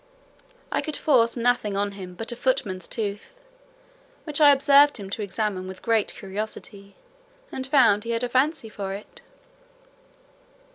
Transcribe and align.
I 0.71 0.81
could 0.81 0.97
force 0.97 1.37
nothing 1.37 1.77
on 1.77 1.91
him 1.91 2.15
but 2.15 2.31
a 2.31 2.35
footman's 2.35 2.87
tooth, 2.87 3.39
which 4.23 4.41
I 4.41 4.49
observed 4.51 4.97
him 4.97 5.11
to 5.11 5.21
examine 5.21 5.67
with 5.67 5.83
great 5.83 6.15
curiosity, 6.15 6.95
and 7.51 7.67
found 7.67 8.03
he 8.03 8.09
had 8.09 8.23
a 8.23 8.27
fancy 8.29 8.67
for 8.67 8.93
it. 8.93 9.21